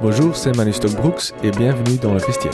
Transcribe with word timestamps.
Bonjour, 0.00 0.34
c'est 0.34 0.56
Manu 0.56 0.72
Stockbrooks 0.72 1.32
et 1.44 1.50
bienvenue 1.50 1.96
dans 2.02 2.14
le 2.14 2.18
vestiaire. 2.20 2.52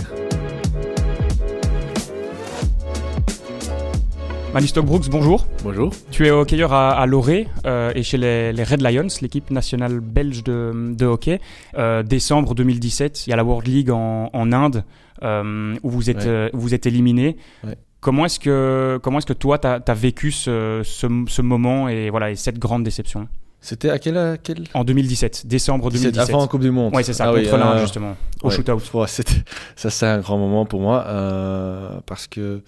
Manu 4.53 4.67
Stockbrooks, 4.67 5.09
bonjour. 5.11 5.47
Bonjour. 5.63 5.93
Tu 6.11 6.27
es 6.27 6.31
hockeyeur 6.31 6.73
à, 6.73 6.91
à 6.93 7.07
Loré 7.07 7.49
euh, 7.67 7.93
et 7.95 8.03
chez 8.03 8.19
les, 8.19 8.53
les 8.53 8.65
Red 8.65 8.83
Lions, 8.83 9.07
l'équipe 9.23 9.51
nationale 9.51 10.01
belge 10.01 10.43
de, 10.45 10.93
de 10.95 11.07
hockey. 11.07 11.41
Euh, 11.79 12.03
décembre 12.03 12.55
2017, 12.55 13.27
il 13.27 13.31
y 13.31 13.33
a 13.33 13.37
la 13.37 13.45
World 13.45 13.67
League 13.69 13.91
en, 13.91 14.31
en 14.33 14.53
Inde 14.53 14.85
euh, 15.23 15.75
où 15.83 15.91
vous 15.91 16.11
êtes, 16.11 16.25
Ouais. 16.27 16.51
vous 16.53 16.75
êtes 16.75 16.87
éliminé. 16.87 17.37
Ouais. 17.65 17.77
Comment 18.05 18.27
est-ce 18.27 18.39
que, 18.39 19.01
comment 19.03 19.17
est-ce 19.17 19.25
que 19.25 19.33
toi, 19.33 19.57
tu 19.57 19.67
as, 19.67 19.95
vécu 19.95 20.31
ce, 20.31 20.83
ce, 20.85 21.07
ce 21.27 21.41
moment 21.41 21.89
et, 21.89 22.11
voilà, 22.11 22.31
et 22.31 22.37
cette 22.37 22.59
grande 22.59 22.85
déception 22.85 23.29
C'était 23.63 23.89
à 23.89 23.99
quel, 23.99 24.19
à 24.19 24.37
quel... 24.37 24.65
En 24.75 24.85
2017, 24.85 25.47
décembre 25.47 25.91
2017. 25.91 26.19
avant 26.29 26.43
la 26.43 26.47
Coupe 26.47 26.61
du 26.61 26.71
Monde 26.71 26.93
Oui, 26.95 27.03
c'est 27.03 27.15
ça, 27.15 27.25
Ah 27.29 27.33
oui, 27.33 27.45
contre 27.45 27.57
l'Inde, 27.57 27.79
euh, 27.79 27.81
justement, 27.81 28.15
au 28.43 28.49
ouais. 28.51 28.55
shootout. 28.55 28.79
Ouais, 28.93 29.07
c'était- 29.09 29.43
ça, 29.75 29.89
c'est 29.89 30.05
un 30.05 30.19
grand 30.19 30.37
moment 30.37 30.67
pour 30.67 30.83
moi 30.83 31.03
euh, 31.07 31.99
parce 32.05 32.27
que 32.27 32.61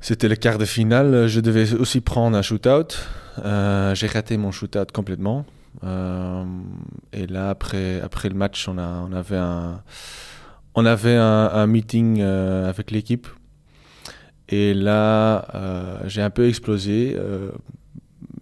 c'était 0.00 0.26
le 0.28 0.34
quart 0.34 0.58
de 0.58 0.64
finale. 0.64 1.28
Je 1.28 1.38
devais 1.38 1.72
aussi 1.74 2.00
prendre 2.00 2.36
un 2.36 2.42
shootout. 2.42 2.96
Euh, 3.44 3.94
J'ai 3.94 4.08
raté 4.08 4.36
mon 4.38 4.50
shootout 4.50 4.92
complètement. 4.92 5.46
Euh, 5.84 6.42
et 7.12 7.28
là, 7.28 7.50
après, 7.50 8.00
après 8.00 8.28
le 8.28 8.34
match, 8.34 8.66
on, 8.68 8.76
a, 8.76 9.06
on 9.08 9.12
avait 9.12 9.36
un, 9.36 9.82
on 10.74 10.84
avait 10.84 11.14
un, 11.14 11.50
un 11.52 11.66
meeting 11.68 12.20
avec 12.20 12.90
l'équipe. 12.90 13.28
Et 14.54 14.72
là, 14.72 15.48
euh, 15.56 15.98
j'ai 16.06 16.22
un 16.22 16.30
peu 16.30 16.46
explosé 16.46 17.16
euh, 17.18 17.50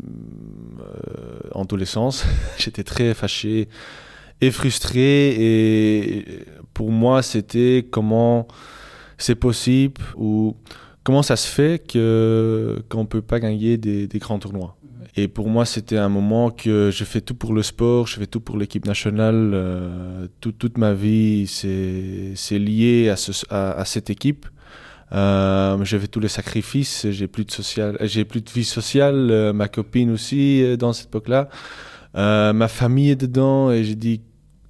euh, 0.05 1.39
en 1.53 1.65
tous 1.65 1.77
les 1.77 1.87
sens. 1.87 2.27
J'étais 2.59 2.85
très 2.85 3.15
fâché 3.15 3.69
et 4.43 4.51
frustré. 4.51 5.35
Et 5.41 6.27
pour 6.75 6.91
moi, 6.91 7.23
c'était 7.23 7.87
comment 7.91 8.47
c'est 9.17 9.37
possible 9.37 10.03
ou 10.17 10.55
comment 11.03 11.23
ça 11.23 11.37
se 11.37 11.49
fait 11.49 11.83
que 11.87 12.85
qu'on 12.91 13.07
peut 13.07 13.23
pas 13.23 13.41
gagner 13.41 13.79
des, 13.79 14.19
grands 14.19 14.39
tournois. 14.39 14.77
Et 15.17 15.29
pour 15.29 15.49
moi, 15.49 15.65
c'était 15.65 15.97
un 15.99 16.11
moment 16.11 16.51
que 16.51 16.91
je 16.93 17.05
fais 17.05 17.23
tout 17.23 17.35
pour 17.35 17.55
le 17.55 17.63
sport, 17.63 18.07
je 18.07 18.19
fais 18.19 18.27
tout 18.27 18.41
pour 18.41 18.59
l'équipe 18.59 18.85
nationale. 18.85 20.29
tout- 20.41 20.53
toute 20.53 20.77
ma 20.77 20.93
vie, 20.93 21.47
c'est 21.47 22.59
lié 22.59 23.15
à 23.49 23.85
cette 23.87 24.11
équipe. 24.11 24.45
Euh, 25.13 25.85
j'ai 25.85 25.99
fait 25.99 26.07
tous 26.09 26.21
les 26.21 26.29
sacrifices, 26.29 27.07
j'ai 27.11 27.27
plus 27.29 27.45
de 27.45 27.51
social, 27.51 27.99
j'ai 28.03 28.25
plus 28.25 28.41
de 28.41 28.51
vie 28.51 28.65
sociale, 28.65 29.29
euh, 29.31 29.53
ma 29.53 29.69
copine 29.69 30.11
aussi 30.11 30.63
euh, 30.63 30.77
dans 30.77 30.93
cette 30.93 31.09
époque-là, 31.09 31.49
Euh, 32.15 32.53
ma 32.53 32.69
famille 32.69 33.09
est 33.11 33.17
dedans 33.17 33.71
et 33.71 33.85
j'ai 33.85 33.95
dit 33.95 34.21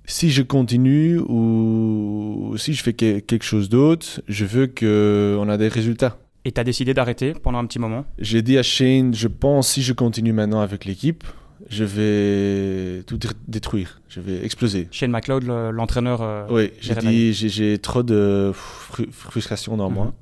si 0.05 0.31
je 0.31 0.43
continue 0.43 1.19
ou 1.19 2.55
si 2.57 2.73
je 2.75 2.83
fais 2.85 2.93
que- 2.93 3.19
quelque 3.19 3.45
chose 3.45 3.69
d'autre, 3.69 4.21
je 4.29 4.45
veux 4.45 4.67
que 4.69 5.37
on 5.41 5.49
a 5.49 5.57
des 5.57 5.67
résultats. 5.69 6.19
Et 6.45 6.53
tu 6.53 6.61
as 6.61 6.65
décidé 6.65 6.95
d'arrêter 6.95 7.33
pendant 7.35 7.59
un 7.59 7.67
petit 7.67 7.79
moment? 7.81 8.05
J'ai 8.19 8.43
dit 8.43 8.59
à 8.59 8.63
Shane, 8.63 9.13
je 9.15 9.29
pense 9.29 9.69
si 9.71 9.83
je 9.83 9.93
continue 9.93 10.33
maintenant 10.33 10.61
avec 10.61 10.85
l'équipe, 10.85 11.25
je 11.69 11.85
vais 11.85 13.03
tout 13.05 13.17
dé- 13.17 13.29
détruire, 13.49 14.01
je 14.09 14.21
vais 14.21 14.45
exploser. 14.45 14.89
Shane 14.91 15.11
McLeod, 15.11 15.45
le- 15.45 15.71
l'entraîneur. 15.73 16.21
euh, 16.23 16.47
Oui, 16.51 16.71
j'ai 16.81 16.95
dit, 16.95 17.33
j'ai 17.33 17.79
trop 17.79 18.03
de 18.03 18.53
fru- 18.55 19.09
frustration 19.11 19.77
dans. 19.77 19.89
Mhm. 19.91 19.95
Moi, 19.97 20.15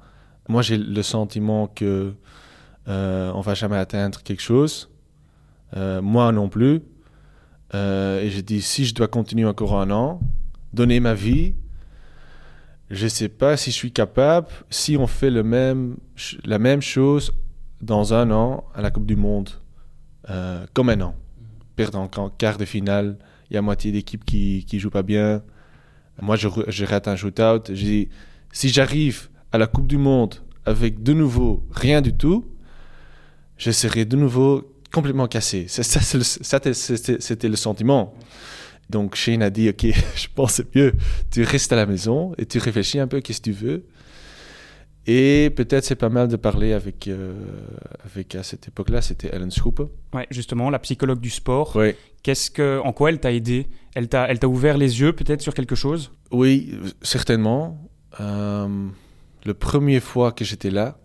j'ai 0.61 0.79
le 0.79 1.03
sentiment 1.03 1.67
que 1.69 2.15
euh, 2.89 3.33
on 3.35 3.41
va 3.41 3.55
jamais 3.55 3.77
atteindre 3.77 4.23
quelque 4.23 4.43
chose. 4.43 4.91
Euh, 5.77 6.03
moi 6.03 6.33
non 6.33 6.49
plus. 6.49 6.83
Euh, 7.75 8.21
et 8.21 8.31
j'ai 8.31 8.43
dit, 8.43 8.63
si 8.63 8.85
je 8.85 8.95
dois 8.95 9.09
continuer 9.09 9.47
encore 9.47 9.79
un 9.79 9.91
an, 9.91 10.21
donner 10.73 10.99
ma 10.99 11.15
vie, 11.15 11.55
je 12.91 13.07
sais 13.07 13.29
pas 13.29 13.57
si 13.57 13.71
je 13.71 13.77
suis 13.77 13.93
capable. 13.93 14.49
Si 14.71 14.97
on 14.97 15.07
fait 15.07 15.31
le 15.31 15.45
même, 15.45 15.97
la 16.45 16.59
même 16.59 16.83
chose 16.83 17.33
dans 17.81 18.13
un 18.13 18.31
an 18.33 18.65
à 18.75 18.83
la 18.83 18.91
Coupe 18.91 19.07
du 19.07 19.17
Monde, 19.17 19.51
euh, 20.29 20.67
comme 20.75 20.89
un 20.89 21.01
an, 21.01 21.15
perdre 21.77 21.99
en 21.99 22.29
quart 22.29 22.59
de 22.59 22.65
finale, 22.65 23.17
il 23.51 23.55
y 23.55 23.57
a 23.57 23.63
moitié 23.63 23.93
d'équipe 23.93 24.25
qui 24.25 24.65
qui 24.69 24.79
joue 24.79 24.91
pas 24.91 25.03
bien. 25.03 25.43
Moi, 26.21 26.37
je, 26.37 26.49
je 26.69 26.85
rate 26.85 27.09
un 27.09 27.17
shootout. 27.17 27.73
J'ai 27.73 27.87
dit, 27.87 28.09
si 28.53 28.69
j'arrive 28.69 29.30
à 29.53 29.59
la 29.59 29.67
Coupe 29.67 29.87
du 29.87 29.99
Monde 29.99 30.37
avec 30.65 31.03
de 31.03 31.13
nouveau 31.13 31.67
rien 31.71 32.01
du 32.01 32.13
tout, 32.13 32.45
je 33.57 33.71
serai 33.71 34.05
de 34.05 34.17
nouveau 34.17 34.73
complètement 34.93 35.27
cassé. 35.27 35.67
Ça, 35.69 35.83
c'était- 35.83 37.49
le 37.49 37.57
sentiment. 37.57 38.15
Donc 38.89 39.15
Shane 39.15 39.43
a 39.43 39.51
dit, 39.51 39.69
ok, 39.69 39.87
je 40.17 40.27
pense 40.35 40.51
que 40.51 40.63
c'est 40.65 40.75
mieux, 40.77 40.93
tu 41.31 41.43
restes 41.45 41.73
à 41.73 41.77
la 41.77 41.87
maison 41.87 42.33
et 42.39 42.47
tu 42.47 42.59
réfléchis 42.59 42.99
un 42.99 43.07
peu, 43.07 43.21
qu'est-ce 43.21 43.39
que 43.41 43.45
tu 43.45 43.53
veux. 43.53 43.85
Et 45.07 45.51
peut-être 45.57 45.85
c'est 45.85 45.95
pas 45.97 46.09
mal 46.09 46.29
de 46.29 46.37
parler 46.37 46.73
avec, 46.73 47.09
euh, 47.09 47.33
avec 48.05 48.35
à 48.35 48.43
cette 48.43 48.69
époque-là, 48.69 49.01
c'était 49.01 49.29
Ellen 49.35 49.51
Schooper. 49.51 49.85
Ouais, 50.13 50.27
justement, 50.31 50.71
la 50.71 50.79
psychologue 50.79 51.21
du 51.21 51.31
sport. 51.31 51.73
Oui. 51.77 51.95
Qu'est-ce 52.23 52.51
que, 52.51 52.81
en 52.85 52.93
quoi 52.93 53.11
elle 53.11 53.19
t'a 53.19 53.33
aidé? 53.33 53.67
Elle 53.95 54.09
t'a, 54.09 54.29
elle 54.29 54.39
t'a 54.39 54.49
ouvert 54.49 54.77
les 54.77 55.01
yeux 55.01 55.13
peut-être 55.15 55.41
sur 55.41 55.55
quelque 55.55 55.75
chose? 55.75 56.13
Oui, 56.31 56.75
certainement. 57.03 57.89
Euh, 58.21 58.89
le 59.45 59.55
premier 59.55 60.01
fois 60.01 60.33
que 60.33 60.45
j'étais 60.45 60.71
là, 60.71 60.99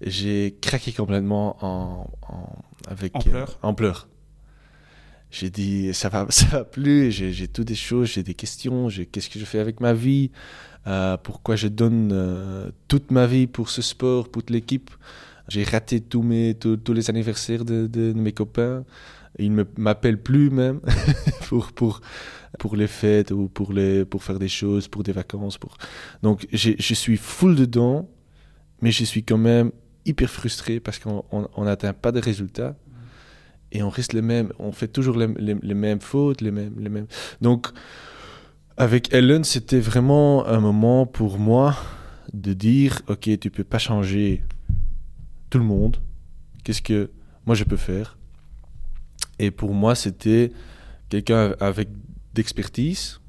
j'ai 0.00 0.56
craqué 0.60 0.92
complètement 0.92 1.56
en, 1.64 2.10
en- 2.28 2.62
avec, 2.88 3.14
En 3.16 3.20
pleurs 3.20 3.58
en 3.62 3.74
pleurs. 3.74 4.08
J'ai 5.30 5.50
dit, 5.50 5.94
ça 5.94 6.08
va, 6.08 6.26
ça 6.30 6.46
va 6.46 6.64
plus, 6.64 7.12
j'ai 7.12 7.32
j'ai 7.32 7.48
toutes 7.48 7.68
des 7.68 7.74
choses, 7.74 8.08
j'ai 8.08 8.22
des 8.22 8.34
questions, 8.34 8.88
j'ai 8.88 9.06
qu'est-ce 9.06 9.30
que 9.30 9.38
je 9.38 9.44
fais 9.44 9.60
avec 9.60 9.80
ma 9.80 9.92
vie, 9.92 10.30
euh, 10.86 11.16
pourquoi 11.18 11.56
je 11.56 11.68
donne 11.68 12.10
euh, 12.12 12.70
toute 12.88 13.10
ma 13.10 13.26
vie 13.26 13.46
pour 13.46 13.70
ce 13.70 13.82
sport, 13.82 14.28
pour 14.28 14.42
l'équipe. 14.48 14.90
J'ai 15.48 15.64
raté 15.64 16.00
tous, 16.00 16.22
mes, 16.22 16.54
tous, 16.54 16.76
tous 16.76 16.92
les 16.92 17.10
anniversaires 17.10 17.64
de, 17.64 17.86
de- 17.88 18.12
de 18.12 18.18
mes 18.18 18.32
copains. 18.32 18.84
Ils 19.38 19.54
ne 19.54 19.64
m'appellent 19.76 20.20
plus 20.22 20.50
même 20.50 20.80
pour, 21.48 21.72
pour, 21.72 22.00
pour 22.58 22.76
les 22.76 22.86
fêtes 22.88 23.30
ou 23.30 23.48
pour, 23.48 23.72
les, 23.72 24.04
pour 24.04 24.22
faire 24.24 24.38
des 24.38 24.48
choses, 24.48 24.88
pour 24.88 25.02
des 25.02 25.12
vacances. 25.12 25.56
Pour... 25.58 25.76
Donc 26.22 26.46
je 26.52 26.94
suis 26.94 27.16
full 27.16 27.54
dedans, 27.54 28.08
mais 28.82 28.90
je 28.90 29.04
suis 29.04 29.22
quand 29.22 29.38
même 29.38 29.70
hyper 30.04 30.28
frustré 30.30 30.80
parce 30.80 30.98
qu'on 30.98 31.24
on- 31.30 31.48
on 31.56 31.64
n'atteint 31.64 31.92
pas 31.92 32.10
de 32.12 32.20
résultats 32.20 32.76
et 33.72 33.82
on 33.82 33.88
reste 33.90 34.12
les 34.14 34.22
mêmes, 34.22 34.52
on 34.58 34.72
fait 34.72 34.88
toujours 34.88 35.16
les, 35.16 35.28
les- 35.38 35.56
les 35.62 35.74
mêmes 35.74 36.00
fautes, 36.00 36.40
les 36.40 36.50
mêmes, 36.50 36.74
les 36.78 36.88
mêmes. 36.88 37.06
Donc 37.40 37.68
avec 38.76 39.12
Ellen, 39.12 39.44
c'était 39.44 39.78
vraiment 39.80 40.46
un 40.46 40.58
moment 40.60 41.06
pour 41.06 41.38
moi 41.38 41.76
de 42.32 42.52
dire, 42.52 43.00
ok, 43.08 43.38
tu 43.38 43.50
peux 43.50 43.64
pas 43.64 43.78
changer 43.78 44.42
tout 45.50 45.58
le 45.58 45.64
monde. 45.64 45.98
Qu'est-ce 46.64 46.82
que 46.82 47.10
moi 47.46 47.54
je 47.54 47.64
peux 47.64 47.76
faire? 47.76 48.16
Et 49.40 49.50
pour 49.50 49.72
moi, 49.72 49.94
c'était 49.94 50.52
quelqu'un 51.08 51.54
avec 51.60 51.88
d'expertise 52.34 53.20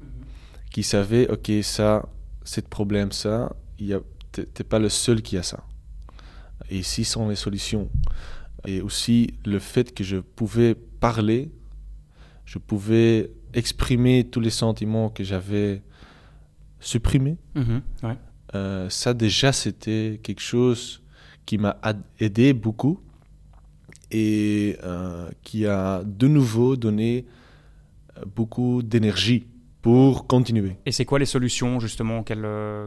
qui 0.70 0.82
savait, 0.82 1.26
ok, 1.30 1.50
ça, 1.62 2.06
c'est 2.44 2.64
le 2.64 2.68
problème, 2.68 3.12
ça, 3.12 3.56
t'es 4.30 4.64
pas 4.64 4.78
le 4.78 4.90
seul 4.90 5.22
qui 5.22 5.38
a 5.38 5.42
ça. 5.42 5.64
Et 6.68 6.78
ici 6.78 7.06
sont 7.06 7.30
les 7.30 7.34
solutions. 7.34 7.88
Et 8.66 8.82
aussi 8.82 9.32
le 9.46 9.58
fait 9.58 9.94
que 9.94 10.04
je 10.04 10.18
pouvais 10.18 10.74
parler, 10.74 11.50
je 12.44 12.58
pouvais 12.58 13.30
exprimer 13.54 14.24
tous 14.24 14.40
les 14.40 14.50
sentiments 14.50 15.08
que 15.08 15.24
j'avais 15.24 15.82
supprimés. 16.78 17.38
Mhm, 17.54 17.80
ouais. 18.02 18.18
Euh, 18.54 18.90
ça 18.90 19.14
déjà, 19.14 19.50
c'était 19.50 20.20
quelque 20.22 20.42
chose 20.42 21.02
qui 21.46 21.56
m'a 21.56 21.78
aidé 22.20 22.52
beaucoup 22.52 23.00
et 24.12 24.76
euh, 24.84 25.28
qui 25.42 25.66
a 25.66 26.02
de 26.04 26.28
nouveau 26.28 26.76
donné 26.76 27.24
euh, 28.18 28.22
beaucoup 28.36 28.82
d'énergie 28.82 29.46
pour 29.80 30.26
continuer. 30.26 30.76
Et 30.86 30.92
c'est 30.92 31.04
quoi 31.04 31.18
les 31.18 31.26
solutions 31.26 31.80
justement 31.80 32.22
qu'elle, 32.22 32.44
euh, 32.44 32.86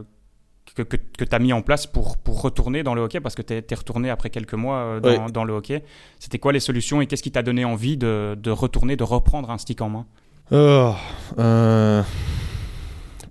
que, 0.74 0.82
que, 0.82 0.96
que 0.96 1.24
tu 1.24 1.34
as 1.34 1.38
mis 1.38 1.52
en 1.52 1.60
place 1.62 1.86
pour, 1.86 2.16
pour 2.16 2.40
retourner 2.40 2.82
dans 2.82 2.94
le 2.94 3.02
hockey? 3.02 3.20
Parce 3.20 3.34
que 3.34 3.42
tu 3.42 3.52
es, 3.54 3.74
retourné 3.74 4.08
après 4.08 4.30
quelques 4.30 4.54
mois 4.54 5.00
dans, 5.00 5.08
Ouais. 5.10 5.30
dans 5.32 5.44
le 5.44 5.52
hockey. 5.52 5.84
C'était 6.20 6.38
quoi 6.38 6.52
les 6.52 6.60
solutions 6.60 7.00
et 7.02 7.06
qu'est-ce 7.06 7.22
qui 7.22 7.32
t'a 7.32 7.42
donné 7.42 7.64
envie 7.64 7.96
de, 7.96 8.36
de 8.40 8.50
retourner, 8.50 8.96
de 8.96 9.04
reprendre 9.04 9.50
un 9.50 9.58
stick 9.58 9.82
en 9.82 9.88
main? 9.90 10.06
Oh, 10.52 10.94
euh, 11.38 12.02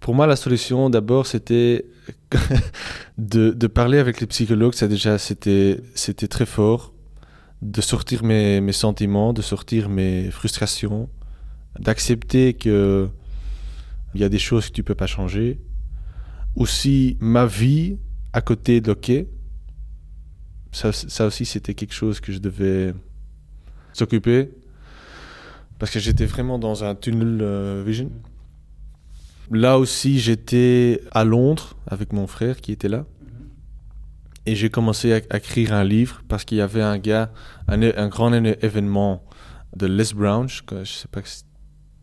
pour 0.01 0.13
moi, 0.13 0.27
la 0.27 0.35
solution, 0.35 0.89
d'abord, 0.89 1.25
c'était 1.27 1.85
de, 3.17 3.51
de 3.51 3.67
parler 3.67 3.97
avec 3.99 4.19
les 4.19 4.27
psychologues. 4.27 4.73
Ça, 4.73 4.87
déjà, 4.87 5.17
c'était 5.17 5.79
très 6.29 6.45
fort. 6.45 6.91
De 7.73 7.81
sortir 7.81 8.23
mes, 8.23 8.61
mes 8.61 8.71
sentiments, 8.71 9.33
de 9.33 9.41
sortir 9.41 9.89
mes 9.89 10.29
frustrations, 10.31 11.09
d'accepter 11.79 12.53
que 12.53 13.09
il 14.13 14.21
y 14.21 14.23
a 14.23 14.29
des 14.29 14.39
choses 14.39 14.67
que 14.67 14.71
tu 14.71 14.83
peux 14.83 14.95
pas 14.95 15.07
changer. 15.07 15.59
Aussi, 16.55 17.17
ma 17.19 17.45
vie 17.45 17.97
à 18.31 18.41
côté 18.41 18.79
de 18.79 18.87
l'hockey, 18.87 19.27
ça, 20.71 20.91
ça 20.93 21.25
aussi, 21.25 21.45
c'était 21.45 21.73
quelque 21.73 21.93
chose 21.93 22.19
que 22.19 22.31
je 22.31 22.39
devais 22.39 22.93
s'occuper. 23.93 24.51
Parce 25.79 25.91
que 25.91 25.99
j'étais 25.99 26.25
vraiment 26.25 26.59
dans 26.59 26.83
un 26.83 26.95
tunnel 26.95 27.39
euh, 27.41 27.83
vision. 27.85 28.11
Là 29.51 29.77
aussi, 29.77 30.19
j'étais 30.19 31.01
à 31.11 31.23
Londres 31.23 31.75
avec 31.87 32.13
mon 32.13 32.27
frère 32.27 32.61
qui 32.61 32.71
était 32.71 32.87
là. 32.87 33.05
Et 34.45 34.55
j'ai 34.55 34.69
commencé 34.69 35.13
à, 35.13 35.21
à 35.29 35.37
écrire 35.37 35.73
un 35.73 35.83
livre 35.83 36.21
parce 36.27 36.45
qu'il 36.45 36.57
y 36.59 36.61
avait 36.61 36.81
un 36.81 36.97
gars, 36.97 37.31
un, 37.67 37.81
un 37.81 38.07
grand 38.07 38.31
événement 38.33 39.23
de 39.75 39.87
Les 39.87 40.13
Brown, 40.13 40.47
je, 40.47 40.61
je 40.83 40.91
sais 40.91 41.07
pas 41.07 41.21
si 41.23 41.43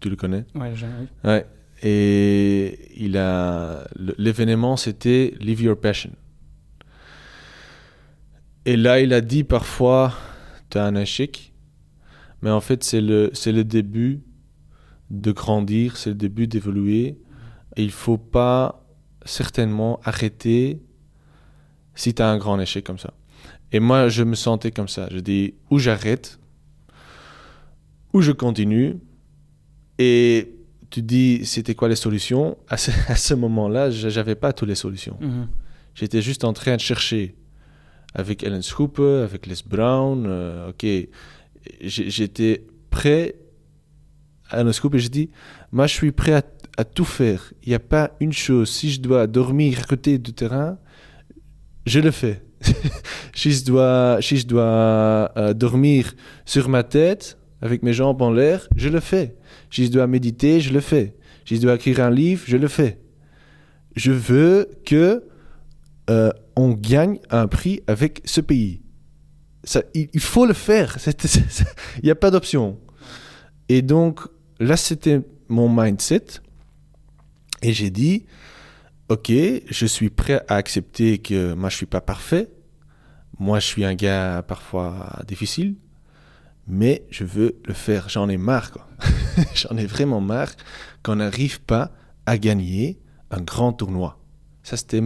tu 0.00 0.10
le 0.10 0.16
connais. 0.16 0.44
Ouais, 0.54 0.72
j'ai-. 0.74 0.86
Ouais. 1.24 1.46
Et 1.82 2.78
il 2.96 3.16
a 3.16 3.84
l'événement 4.18 4.76
c'était 4.76 5.34
Live 5.40 5.62
Your 5.62 5.80
Passion. 5.80 6.12
Et 8.64 8.76
là, 8.76 9.00
il 9.00 9.12
a 9.12 9.20
dit 9.20 9.42
parfois 9.42 10.14
tu 10.70 10.78
as 10.78 10.84
un 10.84 10.94
échec, 10.94 11.52
mais 12.40 12.50
en 12.50 12.60
fait 12.60 12.84
c'est 12.84 13.00
le 13.00 13.30
c'est 13.32 13.52
le 13.52 13.64
début 13.64 14.22
de 15.10 15.32
grandir, 15.32 15.96
c'est 15.96 16.10
le 16.10 16.16
début 16.16 16.46
d'évoluer. 16.46 17.18
Et 17.76 17.82
il 17.82 17.90
faut 17.90 18.18
pas 18.18 18.86
certainement 19.24 19.98
arrêter 20.04 20.82
si 21.94 22.14
tu 22.14 22.22
as 22.22 22.28
un 22.28 22.38
grand 22.38 22.58
échec 22.60 22.84
comme 22.84 22.98
ça. 22.98 23.12
Et 23.72 23.80
moi, 23.80 24.08
je 24.08 24.22
me 24.22 24.34
sentais 24.34 24.70
comme 24.70 24.88
ça. 24.88 25.08
Je 25.10 25.18
dis 25.18 25.54
ou 25.70 25.78
j'arrête, 25.78 26.38
ou 28.12 28.20
je 28.20 28.32
continue. 28.32 28.98
Et 29.98 30.54
tu 30.90 31.02
dis, 31.02 31.44
c'était 31.44 31.74
quoi 31.74 31.88
les 31.88 31.96
solutions? 31.96 32.58
À 32.68 32.76
ce, 32.76 33.34
moment-là, 33.34 33.90
je 33.90 34.08
n'avais 34.08 34.34
pas 34.34 34.52
toutes 34.52 34.68
les 34.68 34.74
solutions. 34.74 35.16
Mhm. 35.20 35.48
J'étais 35.94 36.22
juste 36.22 36.44
en 36.44 36.52
train 36.52 36.76
de 36.76 36.80
chercher 36.80 37.34
avec 38.14 38.42
Ellen 38.42 38.62
Schooper, 38.62 39.22
avec 39.24 39.46
Les 39.46 39.56
Brown. 39.66 40.24
euh, 40.26 40.70
ok, 40.70 40.86
j'étais 41.80 42.66
prêt 42.90 43.36
à 44.50 44.60
Ellen 44.60 44.72
Schooper. 44.72 44.98
J'ai 44.98 45.08
dit, 45.08 45.30
moi, 45.70 45.86
je 45.86 45.94
suis 45.94 46.12
prêt 46.12 46.34
à, 46.34 46.42
à 46.76 46.84
tout 46.84 47.04
faire. 47.06 47.52
Il 47.62 47.70
n'y 47.70 47.74
a 47.74 47.78
pas 47.80 48.10
une 48.20 48.32
chose. 48.32 48.70
Si 48.70 48.90
je 48.90 49.00
dois 49.00 49.26
dormir 49.26 49.80
à 49.80 49.84
côté 49.84 50.18
du 50.18 50.34
terrain, 50.34 50.78
je 51.86 52.00
le 52.00 52.10
fais. 52.10 52.42
si 53.34 53.52
je 53.52 53.64
dois, 53.64 54.18
si 54.20 54.36
je 54.36 54.46
dois 54.46 55.32
euh, 55.36 55.52
dormir 55.54 56.14
sur 56.44 56.68
ma 56.68 56.82
tête 56.82 57.38
avec 57.60 57.82
mes 57.82 57.92
jambes 57.92 58.22
en 58.22 58.30
l'air, 58.30 58.68
je 58.76 58.88
le 58.88 59.00
fais. 59.00 59.36
Si 59.70 59.86
je 59.86 59.90
dois 59.90 60.06
méditer, 60.06 60.60
je 60.60 60.72
le 60.72 60.80
fais. 60.80 61.14
Si 61.46 61.56
je 61.56 61.62
dois 61.62 61.74
écrire 61.74 62.00
un 62.00 62.10
livre, 62.10 62.42
je 62.46 62.56
le 62.56 62.68
fais. 62.68 62.98
Je 63.96 64.12
veux 64.12 64.68
que 64.84 65.24
euh, 66.10 66.30
on 66.56 66.70
gagne 66.70 67.18
un 67.30 67.46
prix 67.46 67.80
avec 67.86 68.22
ce 68.24 68.40
pays. 68.40 68.82
Il, 69.94 70.08
il 70.12 70.20
faut 70.20 70.46
le 70.46 70.54
faire. 70.54 70.98
Il 71.98 72.04
n'y 72.04 72.10
a 72.10 72.14
pas 72.14 72.30
d'option. 72.30 72.78
Et 73.68 73.82
donc, 73.82 74.20
là, 74.58 74.76
c'était 74.76 75.20
mon 75.48 75.68
mindset. 75.68 76.26
Et 77.62 77.72
j'ai 77.72 77.90
dit, 77.90 78.26
OK, 79.12 79.30
je 79.30 79.84
suis 79.84 80.08
prêt 80.08 80.42
à 80.48 80.54
accepter 80.56 81.18
que 81.18 81.52
moi, 81.52 81.68
je 81.68 81.76
suis 81.76 81.84
pas 81.84 82.00
parfait. 82.00 82.48
Moi, 83.38 83.60
je 83.60 83.66
suis 83.66 83.84
un 83.84 83.94
gars 83.94 84.42
parfois 84.42 85.18
difficile. 85.28 85.74
Mais 86.66 87.04
je 87.10 87.24
veux 87.24 87.56
le 87.66 87.74
faire. 87.74 88.08
J'en 88.08 88.30
ai 88.30 88.38
marre. 88.38 88.88
J'en 89.54 89.76
ai 89.76 89.84
vraiment 89.84 90.22
marre 90.22 90.52
qu'on 91.02 91.16
n'arrive 91.16 91.60
pas 91.60 91.92
à 92.24 92.38
gagner 92.38 92.98
un 93.30 93.42
grand 93.42 93.74
tournoi. 93.74 94.18
Ça, 94.62 94.78
c'était 94.78 95.02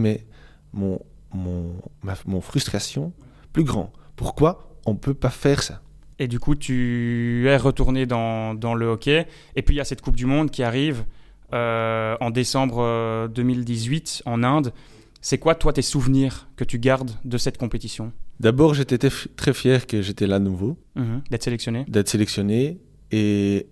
mon, 0.71 1.01
mon, 1.33 1.75
ma- 2.01 2.15
mon 2.25 2.39
frustration 2.39 3.11
plus 3.51 3.65
grand. 3.65 3.91
Pourquoi 4.15 4.73
on 4.85 4.93
ne 4.93 4.99
peut 4.99 5.15
pas 5.15 5.31
faire 5.31 5.61
ça? 5.61 5.81
Et 6.17 6.29
du 6.29 6.39
coup, 6.39 6.55
tu 6.55 7.43
es 7.45 7.57
retourné 7.57 8.05
dans, 8.05 8.53
dans 8.53 8.73
le 8.73 8.85
hockey. 8.85 9.27
Et 9.57 9.63
puis, 9.63 9.75
il 9.75 9.79
y 9.79 9.81
a 9.81 9.85
cette 9.85 10.01
Coupe 10.01 10.15
du 10.15 10.25
Monde 10.25 10.49
qui 10.49 10.63
arrive 10.63 11.03
en 11.51 12.29
décembre 12.31 12.77
euh, 12.81 13.27
2018 13.27 14.23
en 14.25 14.43
Inde. 14.43 14.73
C'est 15.21 15.37
quoi, 15.39 15.55
toi, 15.55 15.73
tes 15.73 15.81
souvenirs 15.81 16.47
que 16.55 16.63
tu 16.63 16.77
gardes 16.79 17.11
de 17.25 17.37
cette 17.37 17.57
compétition? 17.57 18.11
D'abord, 18.39 18.73
j'étais 18.75 18.97
très 18.99 19.53
fier 19.53 19.87
que 19.87 20.01
j'étais 20.01 20.27
là 20.27 20.39
nouveau, 20.39 20.77
Mhm. 20.95 21.21
D'être 21.31 21.43
sélectionné? 21.43 21.85
D'être 21.87 22.07
sélectionné 22.09 22.79
et 23.11 23.67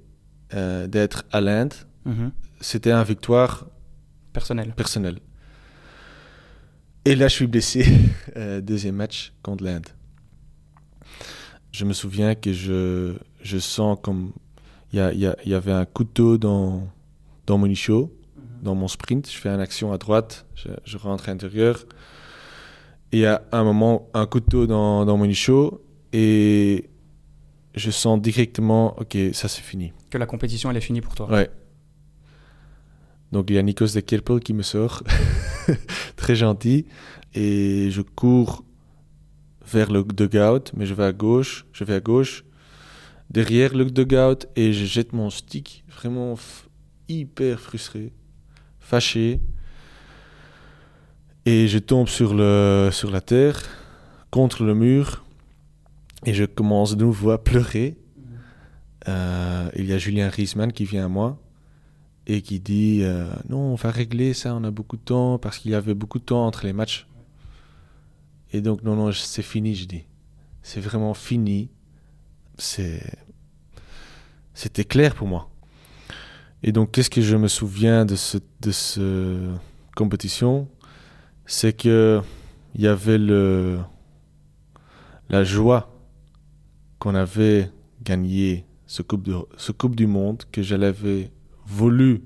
euh, 0.53 0.87
d'être 0.87 1.23
à 1.31 1.41
l'Inde. 1.41 1.73
Mhm. 2.05 2.31
C'était 2.61 2.91
une 2.91 3.03
victoire 3.03 3.67
Personnel. 4.33 4.73
personnelle. 4.75 5.19
Et 7.05 7.15
là, 7.15 7.27
je 7.27 7.33
suis 7.35 7.47
blessé. 7.47 7.85
Euh, 8.37 8.59
deuxième 8.59 8.95
match 8.95 9.31
contre 9.43 9.63
l'Inde. 9.63 9.87
Je 11.71 11.85
me 11.85 11.93
souviens 11.93 12.35
que 12.35 12.51
je, 12.51 13.13
je 13.41 13.57
sens 13.59 13.97
comme 14.01 14.31
il 14.91 14.97
y, 14.97 15.01
a- 15.01 15.13
il 15.13 15.19
y 15.19 15.25
a- 15.27 15.37
il 15.45 15.51
y 15.51 15.53
avait 15.53 15.71
un 15.71 15.85
couteau 15.85 16.37
dans, 16.37 16.87
dans 17.45 17.57
mon 17.57 17.67
ischio, 17.67 18.13
dans 18.61 18.75
mon 18.75 18.87
sprint. 18.87 19.29
Je 19.29 19.37
fais 19.37 19.49
une 19.49 19.59
action 19.59 19.91
à 19.91 19.97
droite, 19.97 20.45
je, 20.55 20.69
je 20.83 20.97
rentre 20.97 21.29
à 21.29 21.31
l'intérieur. 21.31 21.85
Et 23.11 23.17
il 23.17 23.21
y 23.21 23.25
a 23.25 23.43
un 23.51 23.63
moment, 23.63 24.09
un 24.13 24.25
couteau 24.25 24.67
dans, 24.67 25.05
dans 25.05 25.17
mon 25.17 25.25
ischio 25.25 25.85
et 26.11 26.89
je 27.75 27.91
sens 27.91 28.21
directement, 28.21 28.97
ok, 28.99 29.17
ça 29.33 29.47
c'est 29.47 29.61
fini. 29.61 29.93
Que 30.09 30.17
la 30.17 30.25
compétition, 30.25 30.71
elle 30.71 30.77
est 30.77 30.81
finie 30.81 31.01
pour 31.01 31.15
toi. 31.15 31.29
Ouais. 31.29 31.49
Donc 33.31 33.49
il 33.49 33.55
y 33.55 33.59
a 33.59 33.61
Nikos 33.61 33.87
de 33.93 33.99
Kerpel 33.99 34.39
qui 34.39 34.53
me 34.53 34.61
sort, 34.61 35.03
très 36.15 36.35
gentil, 36.35 36.85
et 37.33 37.89
je 37.91 38.01
cours 38.01 38.63
vers 39.67 39.91
le 39.91 40.03
dugout, 40.03 40.71
mais 40.75 40.85
je 40.85 40.93
vais 40.93 41.03
à 41.03 41.11
gauche, 41.11 41.65
je 41.73 41.83
vais 41.83 41.95
à 41.95 41.99
gauche, 41.99 42.45
derrière 43.29 43.75
le 43.75 43.85
dugout, 43.85 44.45
et 44.55 44.71
je 44.71 44.85
jette 44.85 45.11
mon 45.11 45.29
stick, 45.29 45.83
vraiment 45.89 46.35
hyper 47.07 47.59
frustré, 47.59 48.11
fâché, 48.79 49.39
et 51.45 51.67
je 51.67 51.77
tombe 51.77 52.07
sur, 52.07 52.33
le, 52.33 52.89
sur 52.91 53.11
la 53.11 53.21
terre, 53.21 53.61
contre 54.31 54.63
le 54.63 54.73
mur, 54.73 55.23
et 56.25 56.33
je 56.33 56.43
commence 56.43 56.97
de 56.97 57.05
nouveau 57.05 57.31
à 57.31 57.43
pleurer. 57.43 57.97
Euh, 59.07 59.69
il 59.75 59.85
y 59.85 59.93
a 59.93 59.97
Julien 59.97 60.29
Riesman 60.29 60.71
qui 60.73 60.85
vient 60.85 61.05
à 61.05 61.07
moi 61.07 61.37
et 62.25 62.41
qui 62.41 62.59
dit 62.59 63.01
euh, 63.03 63.31
non, 63.49 63.59
on 63.59 63.75
va 63.75 63.91
régler 63.91 64.33
ça, 64.33 64.55
on 64.55 64.63
a 64.63 64.71
beaucoup 64.71 64.97
de 64.97 65.03
temps 65.03 65.37
parce 65.37 65.59
qu'il 65.59 65.69
y 65.71 65.75
avait 65.75 65.93
beaucoup 65.93 66.17
de 66.17 66.23
temps 66.23 66.47
entre 66.47 66.65
les 66.65 66.73
matchs. 66.73 67.07
Et 68.51 68.61
donc 68.61 68.83
non, 68.83 68.95
non, 68.95 69.11
c'est 69.11 69.43
fini, 69.43 69.75
je 69.75 69.85
dis. 69.85 70.05
C'est 70.63 70.79
vraiment 70.79 71.13
fini. 71.13 71.69
C'était 72.57 73.03
clair 74.85 75.13
pour 75.13 75.27
moi. 75.27 75.49
Et 76.67 76.71
donc 76.71 76.91
qu'est-ce 76.91 77.11
que 77.11 77.21
je 77.21 77.37
me 77.37 77.47
souviens 77.47 78.05
de 78.05 78.15
ce 78.15 78.39
de 78.61 78.71
ce 78.71 79.53
compétition, 79.95 80.67
c'est 81.45 81.73
que 81.73 82.21
il 82.73 82.81
y 82.81 82.87
avait 82.87 83.19
la 83.19 83.83
joie 85.43 85.95
qu'on 86.97 87.13
avait 87.13 87.69
gagné 88.01 88.65
ce 88.87 89.03
coupe, 89.03 89.95
du 89.95 90.07
Monde 90.07 90.41
que 90.51 90.63
je 90.63 90.73
l'avais 90.73 91.31
voulu 91.67 92.23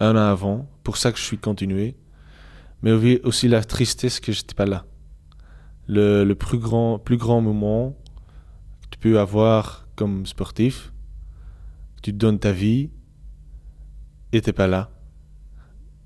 un 0.00 0.16
an 0.16 0.30
avant, 0.30 0.68
pour 0.84 0.98
ça 0.98 1.10
que 1.10 1.18
je 1.18 1.24
suis 1.24 1.38
continué, 1.38 1.96
mais 2.82 2.92
aussi 3.24 3.48
la 3.48 3.64
tristesse 3.64 4.20
que 4.20 4.32
j'étais 4.32 4.54
pas 4.54 4.66
là. 4.66 4.84
Le, 5.86 6.24
le 6.24 6.34
plus, 6.34 6.58
grand, 6.58 6.98
plus 6.98 7.16
grand 7.16 7.40
moment 7.40 7.96
que 8.82 8.88
tu 8.90 8.98
peux 8.98 9.18
avoir 9.18 9.88
comme 9.96 10.26
sportif, 10.26 10.92
tu 12.02 12.12
te 12.12 12.18
donnes 12.18 12.38
ta 12.38 12.52
vie 12.52 12.90
t'es 14.30 14.52
pas 14.52 14.66
là. 14.66 14.90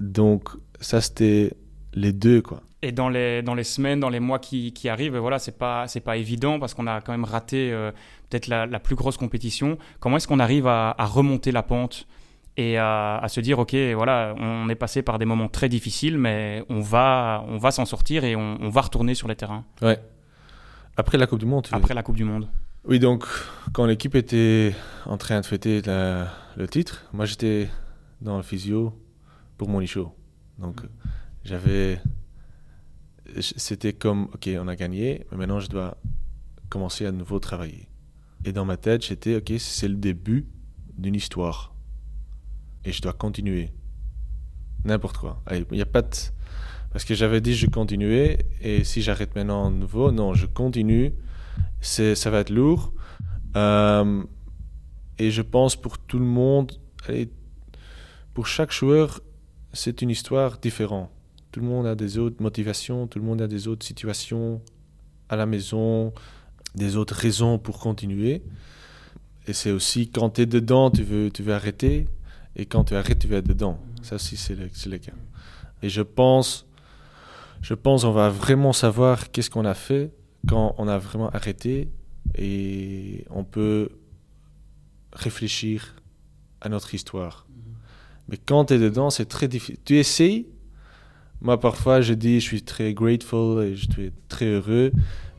Donc 0.01 0.49
ça 0.81 1.01
c'était 1.01 1.53
les 1.95 2.13
deux 2.13 2.43
quoi. 2.43 2.63
Et 2.85 2.91
dans 2.91 3.09
les, 3.09 3.43
dans 3.43 3.55
les 3.55 3.63
semaines, 3.63 4.01
dans 4.01 4.09
les 4.09 4.19
mois 4.19 4.41
qui, 4.41 4.73
qui 4.73 4.89
arrivent, 4.89 5.17
voilà, 5.17 5.39
c'est 5.39 5.57
pas, 5.57 5.87
c'est 5.87 6.01
pas 6.01 6.17
évident 6.17 6.59
parce 6.59 6.75
qu'on 6.75 6.89
a 6.89 7.01
quand 7.01 7.13
même 7.13 7.23
raté 7.25 7.71
euh, 7.73 7.93
peut-être 8.29 8.49
la, 8.49 8.67
la 8.67 8.81
plus 8.81 8.97
grosse 8.97 9.17
compétition. 9.17 9.79
Comment 10.01 10.17
est-ce 10.17 10.27
qu'on 10.27 10.41
arrive 10.41 10.67
à, 10.67 10.93
à 10.99 11.07
remonter 11.07 11.53
la 11.53 11.63
pente 11.63 12.09
et 12.57 12.79
à, 12.79 13.19
à 13.19 13.29
se 13.29 13.39
dire, 13.41 13.61
OK, 13.61 13.77
voilà, 13.95 14.35
on 14.37 14.69
est 14.69 14.75
passé 14.75 15.03
par 15.03 15.21
des 15.21 15.25
moments 15.27 15.47
très 15.47 15.69
difficiles, 15.69 16.19
mais 16.19 16.65
on 16.69 16.81
va, 16.81 17.45
on 17.47 17.57
va 17.57 17.71
s'en 17.71 17.85
sortir 17.85 18.25
et 18.25 18.35
on, 18.35 18.59
on 18.61 18.69
va 18.69 18.81
retourner 18.81 19.15
sur 19.15 19.29
les 19.29 19.37
terrains? 19.37 19.65
Ouais. 19.81 20.01
Après 20.97 21.19
la 21.19 21.29
Coupe 21.29 21.39
du 21.39 21.47
Monde. 21.47 21.63
tu 21.63 21.71
veux 21.71 21.77
après 21.77 21.95
la 21.95 22.03
Coupe 22.03 22.17
du 22.17 22.25
Monde. 22.25 22.49
Oui, 22.85 22.99
donc 22.99 23.27
quand 23.73 23.87
l'équipe 23.87 24.17
était 24.17 24.75
en 25.07 25.19
train 25.19 25.41
de 25.41 25.47
fêter 25.47 25.83
la- 25.83 26.27
le 26.57 26.67
titre, 26.67 27.05
moi 27.13 27.27
j'étais 27.27 27.69
dans 28.23 28.37
le 28.37 28.43
physio 28.43 28.99
pour 29.59 29.69
mon 29.69 29.85
show. 29.85 30.15
Donc 30.59 30.83
j'avais. 31.45 32.01
C'était 33.41 33.93
comme, 33.93 34.25
ok, 34.35 34.49
on 34.59 34.69
a 34.69 34.77
gagné, 34.77 35.27
mais 35.31 35.39
maintenant 35.39 35.61
je 35.61 35.69
dois 35.69 35.97
commencer 36.69 37.07
à 37.07 37.13
nouveau 37.13 37.39
travailler. 37.39 37.89
Et 38.45 38.53
dans 38.53 38.65
ma 38.65 38.77
tête, 38.77 39.05
j'étais, 39.05 39.37
ok, 39.37 39.53
c'est 39.59 39.89
le 39.89 39.95
début 39.95 40.47
d'une 40.99 41.15
histoire. 41.15 41.75
Et 42.85 42.93
je 42.93 43.01
dois 43.01 43.13
continuer. 43.13 43.73
N'importe 44.85 45.19
quoi. 45.19 45.41
Allez, 45.47 45.65
Il 45.71 45.77
n'y 45.77 45.83
a 45.83 45.87
pas 45.87 46.03
de. 46.03 46.09
Parce 46.91 47.05
que 47.05 47.15
j'avais 47.15 47.41
dit 47.41 47.55
je 47.55 47.67
continuais, 47.67 48.47
et 48.61 48.85
si 48.85 49.01
j'arrête 49.01 49.35
maintenant 49.35 49.71
de 49.71 49.77
nouveau, 49.77 50.13
non, 50.13 50.35
je 50.35 50.47
continue. 50.47 51.13
C'est, 51.81 52.15
ça 52.15 52.31
va 52.31 52.41
être 52.41 52.51
lourd, 52.51 52.93
Euh, 53.57 54.25
et 55.19 55.31
je 55.31 55.43
pense 55.43 55.77
pour 55.77 55.99
tout 55.99 56.19
le 56.19 56.25
monde, 56.25 56.73
et 57.09 57.29
pour 58.35 58.47
chaque 58.47 58.73
joueur, 58.73 59.21
c'est 59.73 60.03
une 60.03 60.11
histoire 60.11 60.59
différente. 60.59 61.11
Tout 61.51 61.61
le 61.61 61.67
monde 61.67 61.87
a 61.87 61.95
des 61.95 62.19
autres 62.19 62.43
motivations, 62.43 63.07
tout 63.07 63.19
le 63.19 63.25
monde 63.25 63.43
a 63.43 63.47
des 63.47 63.69
autres 63.69 63.85
situations 63.85 64.63
à 65.29 65.37
la 65.37 65.47
maison, 65.47 66.13
des 66.75 66.97
autres 66.97 67.15
raisons 67.15 67.59
pour 67.59 67.79
continuer. 67.79 68.43
Et 69.47 69.53
c'est 69.53 69.71
aussi 69.71 70.09
quand 70.09 70.31
tu 70.31 70.43
es 70.43 70.47
dedans, 70.47 70.91
tu 70.91 71.03
veux, 71.03 71.31
tu 71.31 71.43
veux 71.43 71.53
arrêter. 71.53 72.09
Et 72.57 72.67
quand 72.67 72.85
tu 72.85 72.95
arrêtes, 72.95 73.19
tu 73.19 73.29
vas 73.29 73.37
être 73.37 73.49
dedans. 73.49 73.79
Ça 74.03 74.19
c'est 74.19 74.55
le, 74.55 74.69
le, 74.87 74.99
cas. 74.99 75.13
Et 75.83 75.89
je 75.89 76.03
pense, 76.03 76.67
je 77.61 77.75
pense 77.75 78.05
on 78.05 78.13
va 78.13 78.31
vraiment 78.31 78.73
savoir 78.73 79.31
qu'est-ce 79.31 79.51
qu'on 79.51 79.65
a 79.65 79.75
fait 79.75 80.13
quand 80.49 80.75
on 80.79 80.89
a 80.89 80.99
vraiment 80.99 81.29
arrêté. 81.31 81.91
Et 82.35 83.27
on 83.31 83.45
peut 83.45 83.91
réfléchir 85.13 85.97
à 86.61 86.69
notre 86.69 86.95
histoire. 86.95 87.47
Mais 88.29 88.37
quand 88.37 88.67
tu 88.67 88.75
es 88.75 88.79
dedans, 88.79 89.11
c'est 89.11 89.27
très 89.27 89.49
difficile. 89.49 89.79
Tu 89.85 89.99
essayes. 89.99 90.47
Moi, 91.41 91.59
parfois, 91.59 92.01
je 92.01 92.15
dis, 92.15 92.41
je 92.41 92.47
suis 92.47 92.63
très 92.63 92.95
grateful 92.95 93.65
et 93.65 93.77
je 93.77 93.91
suis 93.91 94.13
très 94.29 94.47
heureux. 94.47 94.93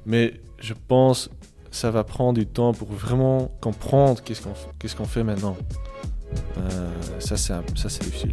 Mais 0.06 0.34
je 0.60 0.74
pense 0.88 1.30
ça 1.74 1.90
va 1.90 2.04
prendre 2.04 2.34
du 2.34 2.46
temps 2.46 2.72
pour 2.72 2.92
vraiment 2.92 3.52
comprendre 3.60 4.22
qu'est-ce 4.22 4.44
qu'on 4.44 4.54
qu'est-ce 4.80 4.96
qu'on 4.96 5.06
fait 5.06 5.24
maintenant. 5.24 5.58
Euh, 6.58 7.20
ça, 7.20 7.36
c'est 7.36 8.04
difficile. 8.04 8.32